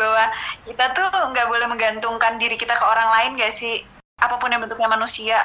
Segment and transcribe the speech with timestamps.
[0.00, 0.24] bahwa
[0.64, 3.84] kita tuh nggak boleh menggantungkan diri kita ke orang lain gak sih
[4.16, 5.36] apa pun yang bentuknya manusia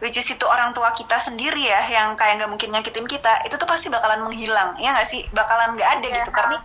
[0.00, 3.54] which is itu orang tua kita sendiri ya yang kayak nggak mungkin nyakitin kita itu
[3.54, 6.14] tuh pasti bakalan menghilang ya nggak sih bakalan nggak ada Ya.
[6.24, 6.56] gitu karena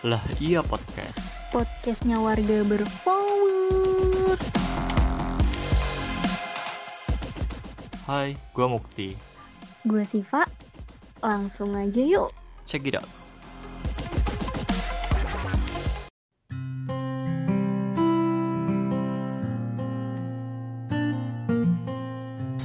[0.00, 1.20] Lah iya podcast.
[1.52, 4.32] Podcastnya warga berpower.
[8.08, 9.12] Hai, gua Mukti.
[9.84, 10.48] Gue Siva.
[11.20, 12.32] Langsung aja yuk.
[12.64, 13.19] Check it out.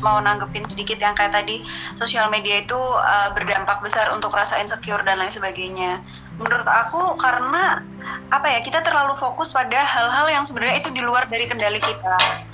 [0.06, 1.66] Mau nanggepin sedikit yang kayak tadi
[1.98, 6.06] sosial media itu uh, berdampak besar untuk rasa insecure dan lain sebagainya.
[6.38, 7.82] Menurut aku karena
[8.30, 12.46] apa ya kita terlalu fokus pada hal-hal yang sebenarnya itu di luar dari kendali kita.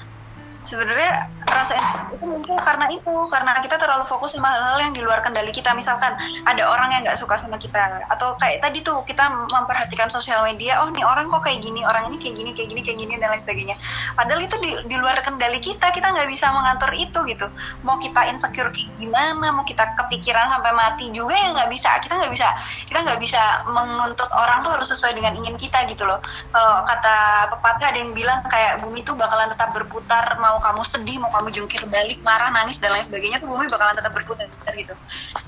[0.63, 5.01] Sebenarnya rasa insecure itu muncul karena itu karena kita terlalu fokus sama hal-hal yang di
[5.03, 5.75] luar kendali kita.
[5.75, 6.15] Misalkan
[6.47, 10.81] ada orang yang nggak suka sama kita atau kayak tadi tuh kita memperhatikan sosial media,
[10.85, 13.29] oh nih orang kok kayak gini, orang ini kayak gini, kayak gini, kayak gini dan
[13.33, 13.75] lain sebagainya.
[14.15, 17.47] Padahal itu di, di luar kendali kita, kita nggak bisa mengatur itu gitu.
[17.83, 21.89] Mau kita insecure kayak gimana, mau kita kepikiran sampai mati juga ya nggak bisa.
[22.01, 22.47] Kita nggak bisa,
[22.87, 26.21] kita nggak bisa menuntut orang tuh harus sesuai dengan ingin kita gitu loh.
[26.53, 27.17] Kalau kata
[27.55, 31.40] pepatah ada yang bilang kayak bumi tuh bakalan tetap berputar, mau kamu sedih, mau kamu
[31.49, 34.45] jungkir balik, marah, nangis dan lain sebagainya tuh bumi bakalan tetap berputar
[34.77, 34.93] gitu.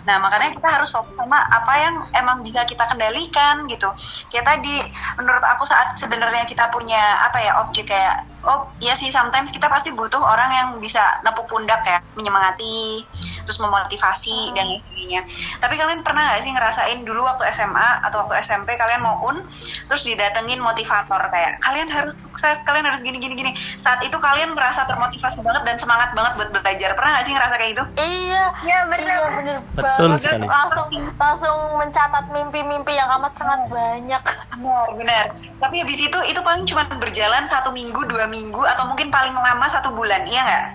[0.09, 3.93] Nah makanya kita harus fokus sama apa yang emang bisa kita kendalikan gitu.
[4.33, 4.81] Kayak tadi
[5.21, 9.67] menurut aku saat sebenarnya kita punya apa ya objek kayak oh iya sih sometimes kita
[9.67, 13.03] pasti butuh orang yang bisa nepuk pundak ya, menyemangati,
[13.43, 15.21] terus memotivasi dan lain sebagainya.
[15.59, 19.43] Tapi kalian pernah nggak sih ngerasain dulu waktu SMA atau waktu SMP kalian mau un,
[19.87, 23.51] terus didatengin motivator kayak kalian harus sukses, kalian harus gini gini gini.
[23.77, 26.95] Saat itu kalian merasa termotivasi banget dan semangat banget buat belajar.
[26.97, 27.83] Pernah nggak sih ngerasa kayak gitu?
[27.99, 29.07] Iya, Ya, bener.
[29.07, 30.19] Iya, bener Betul banget.
[30.23, 30.45] sekali.
[30.47, 30.87] Langsung
[31.19, 34.23] langsung mencatat mimpi-mimpi yang amat sangat banyak.
[34.57, 35.25] Benar, benar.
[35.59, 38.32] Tapi habis itu itu paling cuma berjalan satu minggu, dua minggu,
[38.65, 40.65] atau mungkin paling lama satu bulan, iya nggak?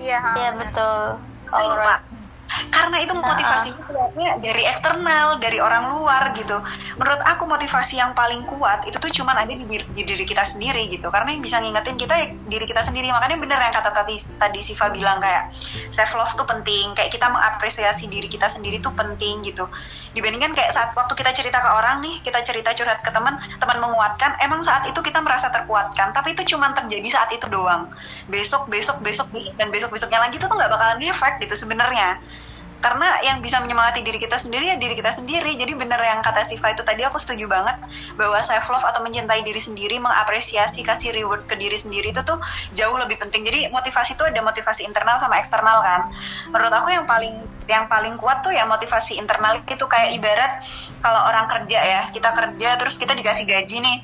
[0.00, 1.00] Iya, Iya betul.
[1.50, 2.19] Alright.
[2.50, 6.58] Karena itu motivasinya keluarnya dari eksternal, dari orang luar gitu.
[6.98, 10.42] Menurut aku motivasi yang paling kuat itu tuh cuman ada di, diri- di diri kita
[10.42, 11.14] sendiri gitu.
[11.14, 13.06] Karena yang bisa ngingetin kita ya diri kita sendiri.
[13.06, 15.54] Makanya bener yang kata tadi tadi Siva bilang kayak
[15.94, 16.90] self love tuh penting.
[16.98, 19.70] Kayak kita mengapresiasi diri kita sendiri tuh penting gitu.
[20.18, 23.78] Dibandingkan kayak saat waktu kita cerita ke orang nih, kita cerita curhat ke teman, teman
[23.78, 26.10] menguatkan, emang saat itu kita merasa terkuatkan.
[26.10, 27.86] Tapi itu cuman terjadi saat itu doang.
[28.26, 32.18] Besok, besok, besok, besok dan besok besoknya lagi itu tuh nggak bakalan efek gitu sebenarnya
[32.80, 35.52] karena yang bisa menyemangati diri kita sendiri ya diri kita sendiri.
[35.52, 37.76] Jadi bener yang kata Siva itu tadi aku setuju banget
[38.16, 42.40] bahwa self love atau mencintai diri sendiri mengapresiasi kasih reward ke diri sendiri itu tuh
[42.72, 43.44] jauh lebih penting.
[43.44, 46.00] Jadi motivasi itu ada motivasi internal sama eksternal kan.
[46.48, 50.52] Menurut aku yang paling yang paling kuat tuh ya motivasi internal itu kayak ibarat
[51.04, 53.98] kalau orang kerja ya kita kerja terus kita dikasih gaji nih.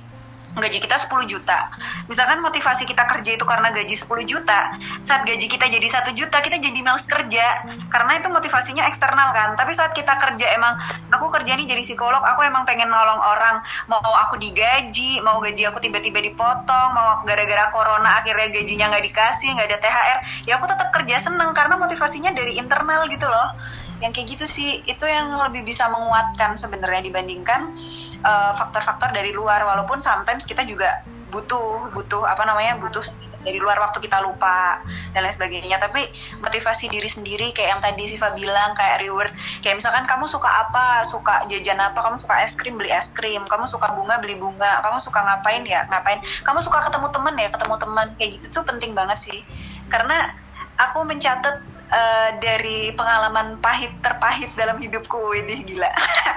[0.56, 1.68] Gaji kita 10 juta.
[2.06, 6.38] Misalkan motivasi kita kerja itu karena gaji 10 juta, saat gaji kita jadi satu juta,
[6.38, 7.66] kita jadi males kerja.
[7.90, 9.58] Karena itu motivasinya eksternal kan.
[9.58, 10.78] Tapi saat kita kerja emang,
[11.10, 13.58] aku kerja nih jadi psikolog, aku emang pengen nolong orang.
[13.90, 19.48] Mau aku digaji, mau gaji aku tiba-tiba dipotong, mau gara-gara corona akhirnya gajinya nggak dikasih,
[19.58, 23.58] nggak ada THR, ya aku tetap kerja seneng karena motivasinya dari internal gitu loh.
[23.98, 27.74] Yang kayak gitu sih, itu yang lebih bisa menguatkan sebenarnya dibandingkan
[28.22, 31.00] uh, faktor-faktor dari luar walaupun sometimes kita juga
[31.30, 33.02] butuh butuh apa namanya butuh
[33.46, 34.82] dari luar waktu kita lupa
[35.14, 35.78] dan lain sebagainya.
[35.78, 36.10] Tapi
[36.42, 39.30] motivasi diri sendiri kayak yang tadi Siva bilang kayak reward.
[39.62, 41.06] Kayak misalkan kamu suka apa?
[41.06, 42.02] Suka jajan apa?
[42.02, 43.46] Kamu suka es krim beli es krim.
[43.46, 44.82] Kamu suka bunga beli bunga.
[44.82, 45.62] Kamu suka ngapain?
[45.62, 46.18] Ya ngapain?
[46.42, 47.34] Kamu suka ketemu temen?
[47.38, 49.38] Ya ketemu teman kayak gitu tuh penting banget sih.
[49.86, 50.34] Karena
[50.82, 51.62] aku mencatat
[51.94, 55.38] eh, dari pengalaman pahit terpahit dalam hidupku.
[55.38, 55.90] Ini gila.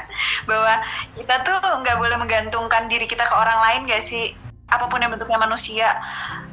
[0.49, 0.77] Bahwa
[1.17, 5.09] kita tuh nggak boleh menggantungkan diri kita ke orang lain gak sih apa pun yang
[5.09, 5.89] bentuknya manusia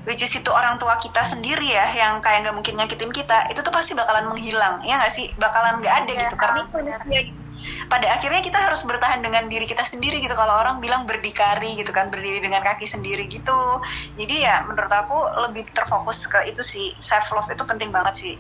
[0.08, 3.60] which is itu orang tua kita sendiri ya yang kayak nggak mungkin nyakitin kita itu
[3.60, 7.45] tuh pasti bakalan menghilang ya nggak sih bakalan nggak ada Iya, gitu karena manusia gitu.
[7.86, 10.34] Pada akhirnya kita harus bertahan dengan diri kita sendiri gitu.
[10.34, 13.80] Kalau orang bilang berdikari gitu kan berdiri dengan kaki sendiri gitu.
[14.18, 16.92] Jadi ya menurut aku lebih terfokus ke itu sih.
[16.98, 18.34] Self love itu penting banget sih.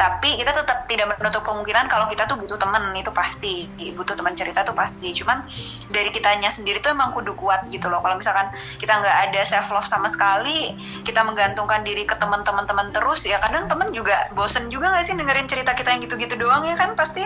[0.00, 3.68] Tapi kita tetap tidak menutup kemungkinan kalau kita tuh butuh temen itu pasti.
[3.94, 5.12] Butuh teman cerita tuh pasti.
[5.12, 5.44] Cuman
[5.92, 8.00] dari kitanya sendiri tuh emang kudu kuat gitu loh.
[8.00, 8.48] Kalau misalkan
[8.80, 10.72] kita nggak ada self love sama sekali
[11.04, 15.14] kita menggantungkan diri ke teman-teman teman terus ya kadang temen juga bosen juga nggak sih
[15.16, 16.96] dengerin cerita kita yang gitu-gitu doang ya kan?
[16.96, 17.24] Pasti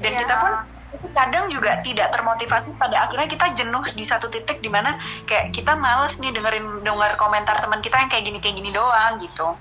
[0.00, 0.20] dan Iya.
[0.24, 0.52] kita pun
[0.96, 4.96] itu kadang juga tidak termotivasi pada akhirnya kita jenuh di satu titik di mana
[5.28, 9.20] kayak kita males nih dengerin dengar komentar teman kita yang kayak gini kayak gini doang
[9.20, 9.52] gitu.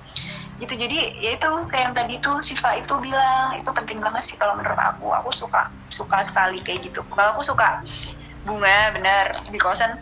[0.63, 4.39] Gitu jadi ya itu kayak yang tadi tuh Siva itu bilang itu penting banget sih
[4.39, 5.11] kalau menurut aku.
[5.11, 7.03] Aku suka suka sekali kayak gitu.
[7.11, 7.83] Kalau aku suka
[8.47, 9.99] bunga bener di kosan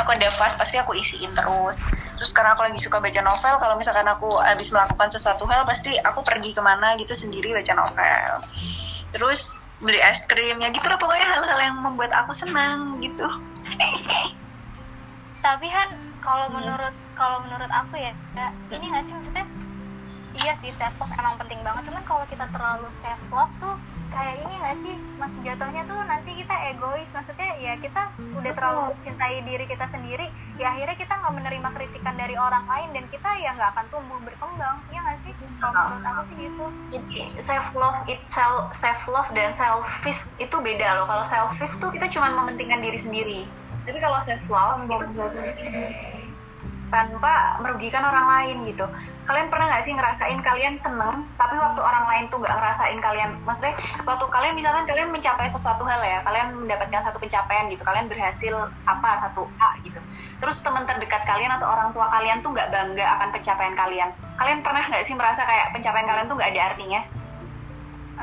[0.00, 1.84] aku ada vas pasti aku isiin terus.
[2.16, 6.00] Terus karena aku lagi suka baca novel kalau misalkan aku habis melakukan sesuatu hal pasti
[6.00, 8.48] aku pergi ke mana gitu sendiri baca novel.
[9.12, 9.51] Terus
[9.82, 13.26] beli es krim ya gitu lah pokoknya hal-hal yang membuat aku senang gitu.
[15.42, 15.88] Tapi kan
[16.22, 19.46] kalau menurut kalau menurut aku ya ya, ini nggak sih maksudnya?
[20.32, 21.82] Iya sih self love emang penting banget.
[21.90, 23.74] Cuman kalau kita terlalu self love tuh
[24.14, 24.94] kayak ini nggak sih?
[25.18, 27.10] Mas jatuhnya tuh nanti kita egois.
[27.10, 28.02] Maksudnya ya kita
[28.38, 30.26] udah terlalu mencintai diri kita sendiri
[30.56, 34.18] ya akhirnya kita nggak menerima kritikan dari orang lain dan kita ya nggak akan tumbuh
[34.22, 34.78] berkembang.
[34.94, 36.66] Ya menurut aku sih gitu
[37.46, 41.06] self love itself, self love dan selfish itu beda loh.
[41.06, 43.40] Kalau selfish tuh kita cuma mementingkan diri sendiri.
[43.86, 45.82] Tapi kalau self love itu
[46.92, 48.84] tanpa merugikan orang lain gitu.
[49.24, 53.30] Kalian pernah nggak sih ngerasain kalian seneng, tapi waktu orang lain tuh nggak ngerasain kalian,
[53.48, 53.72] maksudnya
[54.04, 58.54] waktu kalian misalkan kalian mencapai sesuatu hal ya, kalian mendapatkan satu pencapaian gitu, kalian berhasil
[58.84, 59.98] apa satu A gitu.
[60.38, 64.10] Terus teman terdekat kalian atau orang tua kalian tuh nggak bangga akan pencapaian kalian.
[64.36, 67.02] Kalian pernah nggak sih merasa kayak pencapaian kalian tuh nggak ada artinya?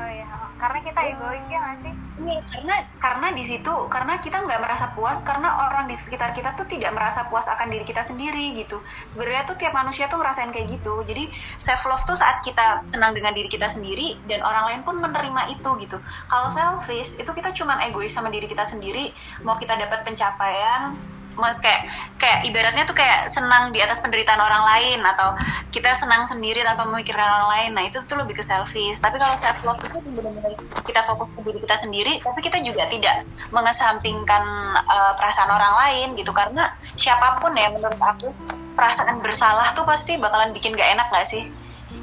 [0.00, 0.26] oh iya
[0.56, 2.74] karena kita egois ya nggak sih Iya, karena
[3.04, 6.92] karena di situ karena kita nggak merasa puas karena orang di sekitar kita tuh tidak
[6.92, 8.76] merasa puas akan diri kita sendiri gitu.
[9.08, 11.00] Sebenarnya tuh tiap manusia tuh ngerasain kayak gitu.
[11.08, 15.00] Jadi self love tuh saat kita senang dengan diri kita sendiri dan orang lain pun
[15.00, 15.96] menerima itu gitu.
[16.28, 19.16] Kalau selfish itu kita cuman egois sama diri kita sendiri.
[19.40, 21.00] Mau kita dapat pencapaian
[21.38, 21.86] mas kayak
[22.20, 25.34] kayak ibaratnya tuh kayak senang di atas penderitaan orang lain atau
[25.70, 27.70] kita senang sendiri tanpa memikirkan orang lain.
[27.78, 28.98] Nah itu tuh lebih ke selfish.
[28.98, 30.54] Tapi kalau self love itu benar-benar
[30.84, 33.24] kita fokus ke diri kita sendiri tapi kita juga tidak
[33.54, 34.42] mengesampingkan
[34.86, 36.30] uh, perasaan orang lain gitu.
[36.34, 38.30] Karena siapa pun ya menurut aku
[38.76, 41.48] perasaan bersalah tuh pasti bakalan bikin gak enak gak sih?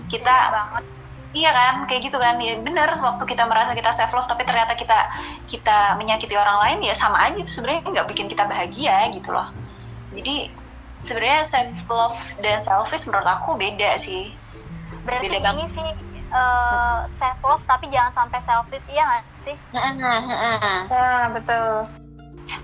[0.07, 0.96] Kita banget
[1.37, 2.41] Iya kan, kayak gitu kan.
[2.41, 4.97] Ya bener, waktu kita merasa kita self love tapi ternyata kita
[5.45, 9.53] kita menyakiti orang lain ya sama aja itu sebenarnya nggak bikin kita bahagia gitu loh.
[10.17, 10.49] Jadi
[10.97, 14.33] sebenarnya self love dan selfish menurut aku beda sih.
[15.05, 15.89] berarti Beda ini sih
[16.25, 19.57] eh, self love tapi jangan sampai selfish iya nggak sih
[20.91, 21.69] Nah, betul.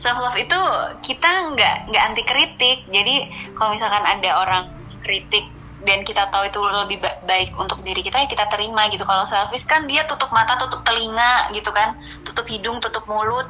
[0.01, 0.59] Self love itu
[1.05, 2.89] kita nggak nggak anti kritik.
[2.89, 3.15] Jadi
[3.53, 4.63] kalau misalkan ada orang
[5.03, 5.45] kritik
[5.83, 9.03] dan kita tahu itu lebih ba- baik untuk diri kita ya kita terima gitu.
[9.03, 13.47] Kalau selfish kan dia tutup mata, tutup telinga gitu kan, tutup hidung, tutup mulut.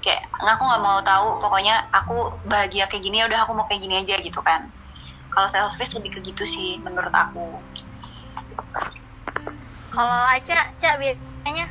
[0.00, 1.28] Kayak aku nggak mau tahu.
[1.44, 4.72] Pokoknya aku bahagia kayak gini ya udah aku mau kayak gini aja gitu kan.
[5.28, 7.60] Kalau selfish lebih ke gitu sih menurut aku.
[9.88, 11.66] kalau Aca Ca biasanya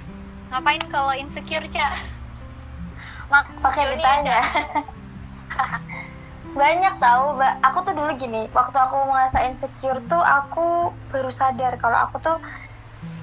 [0.51, 1.87] ngapain kalau insecure Ca
[3.31, 4.63] mak pakai ditanya aja.
[6.57, 12.09] banyak tahu aku tuh dulu gini waktu aku merasa insecure tuh aku baru sadar kalau
[12.09, 12.37] aku tuh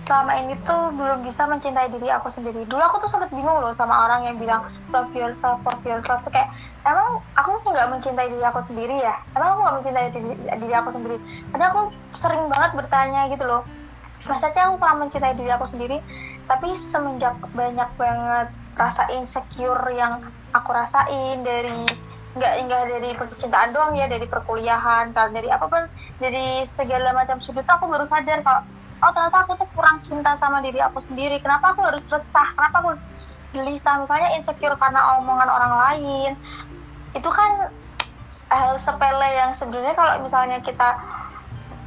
[0.05, 2.69] selama ini tuh belum bisa mencintai diri aku sendiri.
[2.69, 6.21] Dulu aku tuh sempet bingung loh sama orang yang bilang love yourself love yourself.
[6.23, 6.53] Tuh kayak
[6.85, 9.17] emang aku nggak mencintai diri aku sendiri ya?
[9.33, 11.17] Emang aku nggak mencintai diri, diri aku sendiri?
[11.49, 11.83] Padahal aku
[12.15, 13.65] sering banget bertanya gitu loh
[14.25, 15.99] masa sih aku pernah mencintai diri aku sendiri?
[16.45, 20.21] Tapi semenjak banyak banget rasa insecure yang
[20.53, 22.04] aku rasain dari
[22.35, 25.87] nggak nggak dari percintaan doang ya dari perkuliahan kalau dari apa pun
[26.19, 28.67] dari segala macam sudut aku baru sadar kalau
[29.05, 31.37] oh ternyata aku tuh kurang cinta sama diri aku sendiri.
[31.45, 32.49] Kenapa aku harus resah?
[32.57, 33.05] Kenapa aku harus
[33.53, 34.01] gelisah?
[34.01, 36.33] Misalnya insecure karena omongan orang lain.
[37.13, 37.69] Itu kan
[38.49, 40.97] hal sepele yang sebenarnya kalau misalnya kita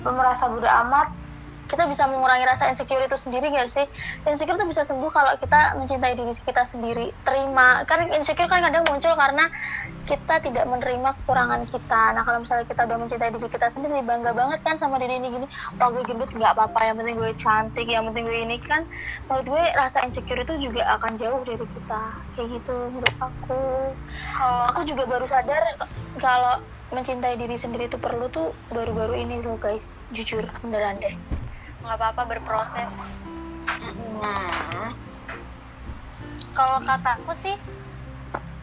[0.05, 1.09] merasa bodo amat
[1.67, 3.85] kita bisa mengurangi rasa insecure itu sendiri gak sih?
[4.23, 7.83] Insecure itu bisa sembuh kalau kita mencintai diri kita sendiri, terima.
[7.83, 9.51] Kan insecure kan kadang muncul karena
[10.07, 12.01] kita tidak menerima kekurangan kita.
[12.15, 15.27] Nah kalau misalnya kita udah mencintai diri kita sendiri, bangga banget kan sama diri ini
[15.35, 15.47] gini.
[15.75, 18.87] Wah gue gendut nggak apa-apa, yang penting gue cantik, yang penting gue ini kan.
[19.27, 22.03] Menurut gue rasa insecure itu juga akan jauh dari kita.
[22.39, 23.61] Kayak gitu menurut aku.
[24.39, 25.63] kalau Aku juga baru sadar
[26.23, 29.99] kalau mencintai diri sendiri itu perlu tuh baru-baru ini loh guys.
[30.15, 31.15] Jujur beneran deh.
[31.87, 32.91] Nggak apa-apa berproses
[34.17, 34.91] Hmm.
[36.51, 37.53] kalau kataku sih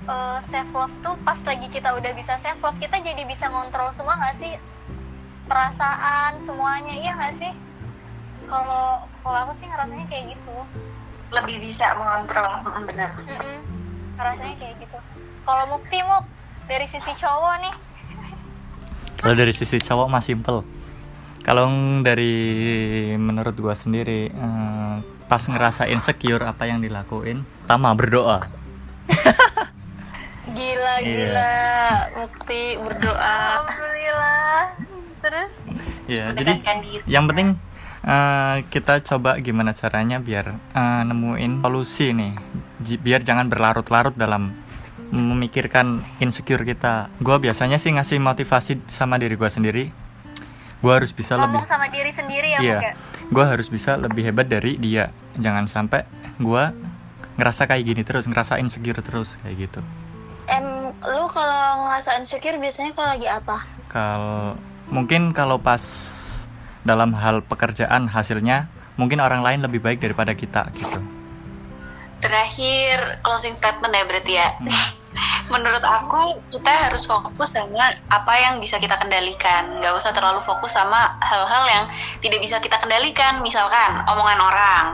[0.04, 3.94] eh, self love tuh pas lagi kita udah bisa self love kita jadi bisa ngontrol
[3.94, 4.52] semua nggak sih
[5.44, 7.52] perasaan semuanya iya nggak sih
[8.44, 10.56] kalau kalau aku sih ngerasanya kayak gitu
[11.30, 13.10] Lebih bisa mengontrol, Hmm, benar.
[13.16, 13.58] Mm-mm.
[14.14, 14.98] ngerasanya kayak gitu
[15.42, 16.24] kalau mukti muk
[16.66, 17.74] dari sisi cowok nih
[19.16, 20.60] Kalau dari sisi cowok mah simple.
[21.44, 21.68] Kalau
[22.00, 22.32] dari
[23.14, 28.48] menurut gua sendiri eh, pas ngerasa insecure apa yang dilakuin, pertama berdoa.
[30.46, 31.04] Gila Iya.
[31.04, 31.56] gila,
[32.16, 33.18] Mukti berdoa.
[33.58, 34.60] alhamdulillah
[35.18, 35.48] terus
[36.04, 37.02] Ya, jadi Mendekatkan diri.
[37.06, 37.48] yang penting
[38.02, 42.32] eh, kita coba gimana caranya biar eh, nemuin solusi nih,
[42.98, 44.52] biar jangan berlarut-larut dalam
[45.06, 49.84] memikirkan insecure kita gue biasanya sih ngasih motivasi sama diri gue sendiri
[50.84, 52.94] gue harus bisa lebih ngomong sama diri sendiri ya iya Mungkin.
[53.32, 56.04] gue harus bisa lebih hebat dari dia jangan sampai
[56.36, 56.64] gue
[57.34, 59.80] ngerasa kayak gini terus ngerasa insecure terus kayak gitu
[60.44, 63.56] Em, lu kalau ngerasa insecure biasanya kalau lagi apa?
[63.88, 65.80] kalau mungkin kalau pas
[66.84, 71.00] dalam hal pekerjaan hasilnya mungkin orang lain lebih baik daripada kita gitu
[72.20, 74.48] Terakhir closing statement ya berarti ya.
[75.52, 79.76] Menurut aku kita harus fokus sama apa yang bisa kita kendalikan.
[79.84, 81.84] Gak usah terlalu fokus sama hal-hal yang
[82.24, 83.44] tidak bisa kita kendalikan.
[83.44, 84.84] Misalkan omongan orang,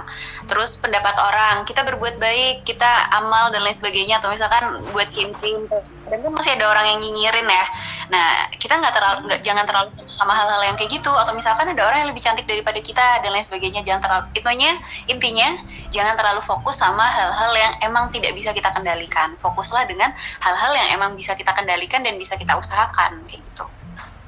[0.51, 1.63] terus pendapat orang.
[1.71, 4.19] Kita berbuat baik, kita amal dan lain sebagainya.
[4.19, 5.71] Atau misalkan buat campaign.
[6.11, 7.65] Dan kan masih ada orang yang nyinyirin ya.
[8.11, 11.13] Nah kita nggak terlalu nggak jangan terlalu sama hal-hal yang kayak gitu.
[11.15, 13.87] Atau misalkan ada orang yang lebih cantik daripada kita dan lain sebagainya.
[13.87, 14.75] Jangan terlalu itunya
[15.07, 15.49] intinya
[15.95, 19.39] jangan terlalu fokus sama hal-hal yang emang tidak bisa kita kendalikan.
[19.39, 20.11] Fokuslah dengan
[20.43, 23.65] hal-hal yang emang bisa kita kendalikan dan bisa kita usahakan kayak gitu.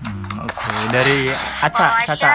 [0.03, 1.31] Hmm, oke dari
[1.63, 2.35] Aca Kalau Caca Aca,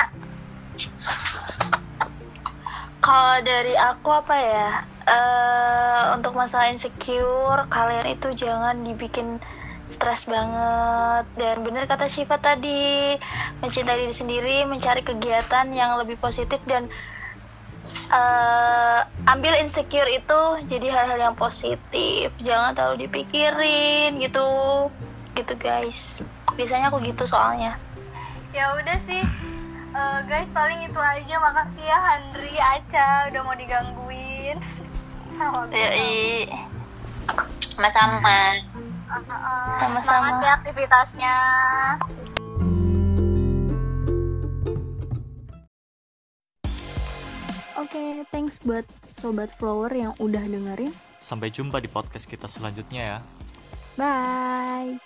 [2.97, 4.96] Kalau dari aku apa ya?
[5.07, 9.39] Eh untuk masalah insecure, kalian itu jangan dibikin
[9.95, 11.25] stres banget.
[11.39, 13.15] Dan bener kata Syifa tadi,
[13.63, 16.91] mencintai diri sendiri, mencari kegiatan yang lebih positif dan
[18.11, 22.35] eh ambil insecure itu jadi hal-hal yang positif.
[22.43, 24.47] Jangan terlalu dipikirin gitu.
[25.39, 25.99] Gitu guys.
[26.59, 27.79] Biasanya aku gitu soalnya.
[28.55, 29.21] ya udah sih
[29.97, 34.61] Eh, guys paling itu aja makasih ya Handri Aca udah mau digangguin
[35.37, 36.49] Yoi.
[37.77, 38.37] Sama-sama.
[39.07, 39.99] Sama-sama.
[40.03, 41.35] semangat ya aktivitasnya
[47.77, 50.91] Oke, thanks buat Sobat Flower yang udah dengerin.
[51.17, 53.19] sampai jumpa di podcast kita selanjutnya ya
[53.97, 55.01] Bye.